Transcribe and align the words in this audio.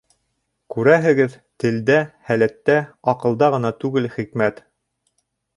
Күрәһегеҙ, 0.75 1.35
телдә, 1.63 1.99
һәләттә, 2.31 2.79
аҡылда 3.15 3.53
ғына 3.57 3.73
түгел 3.85 4.11
хикмәт. 4.17 4.67